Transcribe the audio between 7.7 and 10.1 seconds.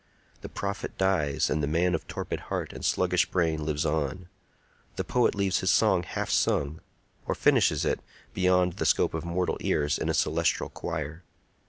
it, beyond the scope of mortal ears, in